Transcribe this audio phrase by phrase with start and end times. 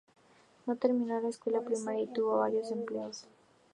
[0.65, 3.27] No terminó la escuela primaria, y tuvo varios empleos.